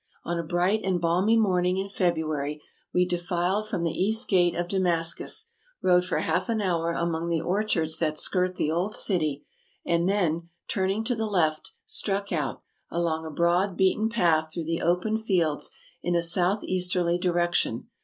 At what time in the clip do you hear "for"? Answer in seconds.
6.05-6.17